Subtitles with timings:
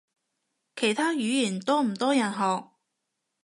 [0.75, 2.69] 其他語言多唔多人學？